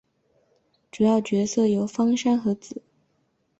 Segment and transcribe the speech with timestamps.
[0.89, 2.81] 主要角色有芳山和子。